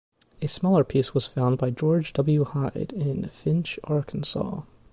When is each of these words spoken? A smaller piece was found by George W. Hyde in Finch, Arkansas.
A 0.41 0.47
smaller 0.47 0.83
piece 0.83 1.13
was 1.13 1.27
found 1.27 1.59
by 1.59 1.69
George 1.69 2.11
W. 2.13 2.43
Hyde 2.43 2.91
in 2.91 3.29
Finch, 3.29 3.77
Arkansas. 3.83 4.63